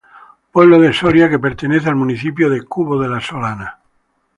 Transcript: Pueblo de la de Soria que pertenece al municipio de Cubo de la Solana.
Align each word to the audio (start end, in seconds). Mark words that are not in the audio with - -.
Pueblo 0.51 0.77
de 0.77 0.85
la 0.87 0.87
de 0.87 0.93
Soria 0.97 1.29
que 1.29 1.37
pertenece 1.37 1.87
al 1.87 1.95
municipio 1.95 2.49
de 2.49 2.63
Cubo 2.63 2.99
de 2.99 3.07
la 3.07 3.21
Solana. 3.21 3.77